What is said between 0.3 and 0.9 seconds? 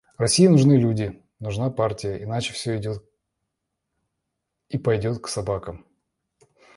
нужны